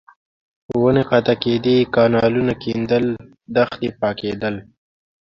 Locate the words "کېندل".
2.63-3.05